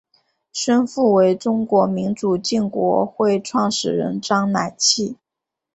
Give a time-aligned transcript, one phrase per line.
[0.51, 5.17] 生父为中国民主建国会创始人章乃器。